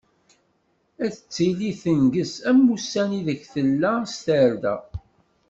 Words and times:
Ad 1.05 1.13
tili 1.33 1.71
tenǧes 1.81 2.33
am 2.49 2.59
wussan 2.67 3.09
ideg 3.19 3.41
tella 3.53 3.93
s 4.13 4.15
tarda. 4.25 4.75